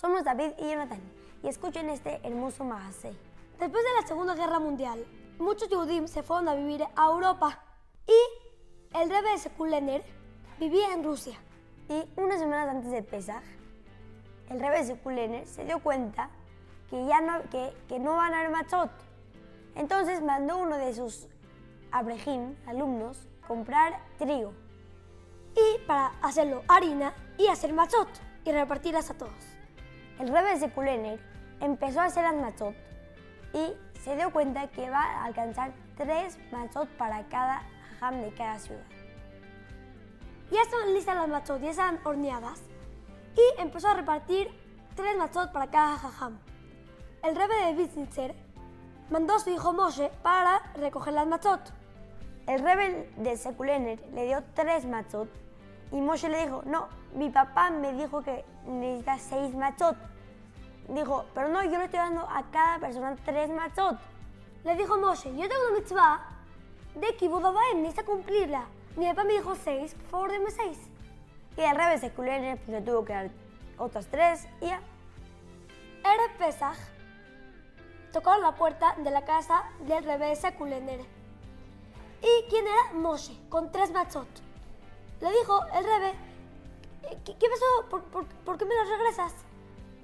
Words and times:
Somos 0.00 0.24
David 0.24 0.52
y 0.56 0.70
Jonathan 0.70 0.98
y 1.42 1.48
escuchen 1.48 1.90
este 1.90 2.26
hermoso 2.26 2.64
magazine. 2.64 3.18
Después 3.60 3.84
de 3.84 4.00
la 4.00 4.08
Segunda 4.08 4.34
Guerra 4.34 4.58
Mundial, 4.58 5.04
muchos 5.38 5.68
Yehudim 5.68 6.08
se 6.08 6.22
fueron 6.22 6.48
a 6.48 6.54
vivir 6.54 6.82
a 6.96 7.04
Europa 7.04 7.62
y 8.06 8.96
el 8.96 9.10
Rebbe 9.10 9.32
de 9.32 9.38
Sekulener 9.38 10.04
vivía 10.58 10.94
en 10.94 11.04
Rusia. 11.04 11.36
Y 11.90 12.02
unas 12.18 12.38
semanas 12.38 12.70
antes 12.70 12.90
de 12.92 13.02
Pesach, 13.02 13.42
el 14.48 14.58
Rebbe 14.58 14.78
de 14.78 14.84
Sekulener 14.86 15.46
se 15.46 15.66
dio 15.66 15.80
cuenta 15.80 16.30
que 16.88 17.04
ya 17.04 17.20
no, 17.20 17.42
que, 17.50 17.74
que 17.88 17.98
no 17.98 18.16
van 18.16 18.32
a 18.32 18.38
haber 18.38 18.52
machot. 18.52 18.90
Entonces 19.74 20.22
mandó 20.22 20.56
uno 20.56 20.78
de 20.78 20.94
sus 20.94 21.28
abrejim, 21.90 22.56
alumnos, 22.66 23.28
comprar 23.46 24.00
trigo. 24.16 24.54
Y 25.54 25.86
para 25.86 26.06
hacerlo 26.22 26.62
harina 26.68 27.12
y 27.36 27.48
hacer 27.48 27.74
machot 27.74 28.31
y 28.44 28.52
repartirlas 28.52 29.10
a 29.10 29.14
todos. 29.14 29.32
El 30.18 30.28
Rebbe 30.28 30.50
de 30.50 30.58
Sekulener 30.60 31.20
empezó 31.60 32.00
a 32.00 32.04
hacer 32.04 32.24
las 32.24 32.34
machot 32.34 32.74
y 33.54 33.72
se 34.00 34.16
dio 34.16 34.32
cuenta 34.32 34.68
que 34.68 34.90
va 34.90 35.02
a 35.02 35.24
alcanzar 35.24 35.72
tres 35.96 36.38
machot 36.50 36.88
para 36.96 37.24
cada 37.28 37.62
jam 38.00 38.20
de 38.20 38.32
cada 38.34 38.58
ciudad. 38.58 38.84
Ya 40.50 40.60
estaban 40.60 40.92
listas 40.92 41.16
las 41.16 41.28
machot, 41.28 41.60
ya 41.60 41.70
estaban 41.70 42.00
horneadas 42.04 42.62
y 43.36 43.60
empezó 43.60 43.88
a 43.88 43.94
repartir 43.94 44.50
tres 44.94 45.16
machot 45.16 45.52
para 45.52 45.70
cada 45.70 45.96
jajam. 45.98 46.38
El 47.22 47.36
Rebbe 47.36 47.54
de 47.54 47.72
Wittnitzer 47.74 48.34
mandó 49.10 49.36
a 49.36 49.38
su 49.38 49.50
hijo 49.50 49.72
Moshe 49.72 50.10
para 50.22 50.58
recoger 50.74 51.14
las 51.14 51.26
machot. 51.26 51.60
El 52.46 52.60
Rebbe 52.60 53.12
de 53.16 53.36
Sekulener 53.36 54.00
le 54.12 54.26
dio 54.26 54.42
tres 54.54 54.84
machot 54.84 55.28
y 55.92 56.00
Moshe 56.00 56.28
le 56.28 56.46
dijo, 56.46 56.62
no, 56.64 56.88
mi 57.14 57.28
papá 57.28 57.70
me 57.70 57.92
dijo 57.92 58.22
que 58.22 58.44
necesita 58.66 59.18
seis 59.18 59.54
machot. 59.54 59.96
Dijo, 60.88 61.26
pero 61.34 61.48
no, 61.48 61.62
yo 61.62 61.78
le 61.78 61.84
estoy 61.84 62.00
dando 62.00 62.22
a 62.22 62.42
cada 62.50 62.78
persona 62.78 63.14
tres 63.24 63.50
machot. 63.50 63.98
Le 64.64 64.74
dijo 64.74 64.96
Moshe, 64.96 65.30
yo 65.36 65.48
tengo 65.48 65.68
una 65.68 65.78
mitzvah 65.78 66.20
de 66.94 67.16
Kibud 67.16 67.44
Abaim, 67.44 67.82
necesita 67.82 68.04
cumplirla. 68.04 68.64
Mi 68.96 69.06
papá 69.08 69.24
me 69.24 69.34
dijo 69.34 69.54
seis, 69.54 69.94
por 69.94 70.10
favor 70.10 70.32
deme 70.32 70.50
seis. 70.50 70.78
Y 71.56 71.60
el 71.60 71.76
Rebbe 71.76 71.98
de 71.98 72.10
pues, 72.10 72.68
le 72.68 72.80
tuvo 72.80 73.04
que 73.04 73.12
dar 73.12 73.30
otras 73.76 74.06
tres 74.06 74.48
y 74.60 74.66
ya. 74.66 74.80
Era 76.04 76.38
Pesach, 76.38 76.78
tocaron 78.12 78.42
la 78.42 78.54
puerta 78.54 78.94
de 78.98 79.10
la 79.10 79.24
casa 79.24 79.64
del 79.86 80.04
Rebbe 80.04 80.28
de 80.28 80.36
Sekulener. 80.36 81.00
¿Y 82.22 82.48
quién 82.48 82.66
era? 82.66 82.94
Moshe, 82.94 83.36
con 83.48 83.70
tres 83.70 83.90
machot. 83.90 84.51
Le 85.22 85.30
dijo 85.30 85.64
el 85.72 85.84
Rebbe, 85.84 86.14
¿qué, 87.24 87.36
qué 87.38 87.46
pasó? 87.48 88.02
¿Por, 88.44 88.58
qué 88.58 88.64
me 88.64 88.74
los 88.74 88.88
regresas? 88.88 89.32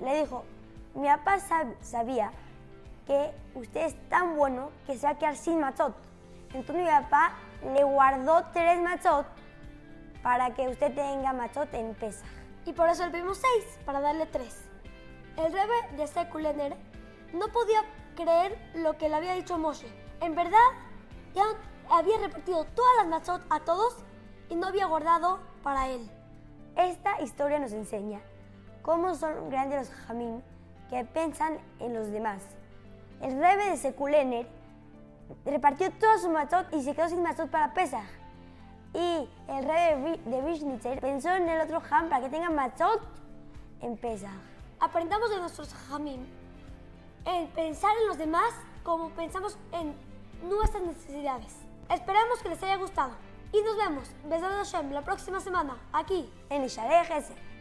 Le 0.00 0.20
dijo, 0.20 0.44
mi 0.94 1.08
papá 1.08 1.38
sab- 1.38 1.74
sabía 1.80 2.30
que 3.06 3.32
usted 3.54 3.86
es 3.86 4.08
tan 4.10 4.36
bueno 4.36 4.70
que 4.86 4.96
se 4.96 5.06
va 5.06 5.12
a 5.12 5.18
quedar 5.18 5.34
sin 5.36 5.58
machot. 5.58 5.94
Entonces 6.52 6.84
mi 6.84 6.90
papá 6.90 7.32
le 7.64 7.82
guardó 7.82 8.44
tres 8.52 8.78
machot 8.80 9.26
para 10.22 10.54
que 10.54 10.68
usted 10.68 10.94
tenga 10.94 11.32
machot 11.32 11.72
en 11.72 11.94
Pesach. 11.94 12.28
Y 12.66 12.72
por 12.74 12.88
eso 12.88 13.06
le 13.06 13.12
pedimos 13.12 13.38
seis, 13.38 13.78
para 13.86 14.00
darle 14.00 14.26
tres. 14.26 14.64
El 15.38 15.50
Rebbe 15.52 15.96
de 15.96 16.06
Sekulener 16.08 16.76
no 17.32 17.48
podía 17.48 17.82
creer 18.16 18.58
lo 18.74 18.98
que 18.98 19.08
le 19.08 19.14
había 19.14 19.32
dicho 19.32 19.56
Moshe. 19.56 19.86
En 20.20 20.34
verdad, 20.34 20.58
ya 21.34 21.44
había 21.90 22.18
repartido 22.18 22.64
todas 22.64 22.96
las 22.98 23.06
machot 23.06 23.42
a 23.48 23.60
todos 23.60 23.96
y 24.48 24.56
no 24.56 24.68
había 24.68 24.86
guardado 24.86 25.38
para 25.62 25.88
él. 25.88 26.08
Esta 26.76 27.20
historia 27.22 27.58
nos 27.58 27.72
enseña 27.72 28.20
cómo 28.82 29.14
son 29.14 29.50
grandes 29.50 29.88
los 29.88 29.98
jamín 30.06 30.42
que 30.90 31.04
piensan 31.04 31.58
en 31.80 31.94
los 31.94 32.10
demás. 32.10 32.42
El 33.20 33.38
Rebbe 33.38 33.70
de 33.70 33.76
Sekulener 33.76 34.46
repartió 35.44 35.90
toda 35.92 36.18
su 36.18 36.30
machot 36.30 36.72
y 36.74 36.82
se 36.82 36.94
quedó 36.94 37.08
sin 37.08 37.22
machot 37.22 37.50
para 37.50 37.72
Pesach. 37.74 38.04
Y 38.94 39.28
el 39.48 39.64
Rebbe 39.64 40.20
de 40.24 40.42
Vishnitzer 40.42 41.00
pensó 41.00 41.30
en 41.34 41.48
el 41.48 41.60
otro 41.60 41.80
jam 41.80 42.08
para 42.08 42.22
que 42.22 42.30
tenga 42.30 42.50
machot 42.50 43.00
en 43.80 43.96
Pesach. 43.96 44.30
Aprendamos 44.78 45.30
de 45.30 45.38
nuestros 45.38 45.74
jamim 45.88 46.24
en 47.24 47.48
pensar 47.48 47.90
en 48.02 48.08
los 48.08 48.18
demás 48.18 48.52
como 48.84 49.10
pensamos 49.10 49.58
en 49.72 49.94
nuestras 50.48 50.82
necesidades. 50.82 51.56
Esperamos 51.90 52.38
que 52.42 52.50
les 52.50 52.62
haya 52.62 52.76
gustado 52.76 53.12
y 53.52 53.62
nos 53.62 53.76
vemos, 53.76 54.08
Besado 54.24 54.56
Hashem, 54.56 54.90
la 54.92 55.02
próxima 55.02 55.40
semana, 55.40 55.76
aquí 55.92 56.30
En 56.50 56.68
Gesed. 56.68 57.55